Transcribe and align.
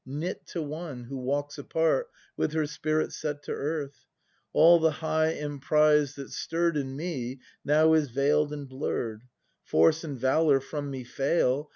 Knit 0.03 0.47
to 0.47 0.63
one, 0.63 1.03
who 1.03 1.17
walks 1.19 1.59
apart 1.59 2.09
With 2.35 2.53
her 2.53 2.65
spirit 2.65 3.13
set 3.13 3.43
to 3.43 3.51
earth. 3.51 4.07
All 4.51 4.79
the 4.79 4.93
high 4.93 5.33
emprise 5.33 6.15
that 6.15 6.31
stirr'd 6.31 6.75
In 6.75 6.95
me, 6.95 7.39
now 7.63 7.93
is 7.93 8.09
veil'd 8.09 8.51
and 8.51 8.67
blurr'd. 8.67 9.21
Force 9.63 10.03
and 10.03 10.17
valour 10.17 10.59
from 10.59 10.89
me 10.89 11.03
fail. 11.03 11.69